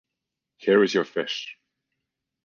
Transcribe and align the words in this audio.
Here 0.57 0.81
is 0.81 0.95
your 0.95 1.05
fish. 1.05 1.59